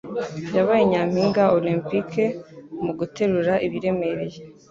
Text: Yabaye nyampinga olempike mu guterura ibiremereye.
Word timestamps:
Yabaye 0.55 0.83
nyampinga 0.91 1.43
olempike 1.57 2.25
mu 2.83 2.91
guterura 2.99 3.53
ibiremereye. 3.67 4.37